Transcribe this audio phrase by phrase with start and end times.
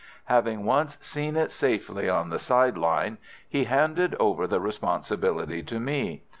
[0.25, 5.79] Having once seen it safely on the side line, he handed over the responsibility to
[5.79, 6.23] me.